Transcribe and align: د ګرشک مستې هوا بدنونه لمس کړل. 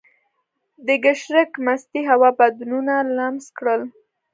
د 0.87 0.89
ګرشک 1.03 1.51
مستې 1.65 1.99
هوا 2.09 2.29
بدنونه 2.39 2.93
لمس 3.17 3.45
کړل. 3.57 3.81